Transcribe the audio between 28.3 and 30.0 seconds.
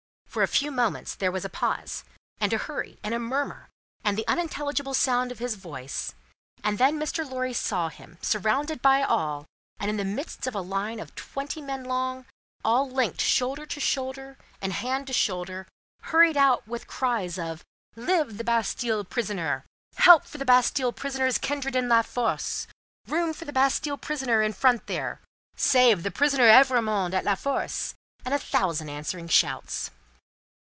a thousand answering shouts.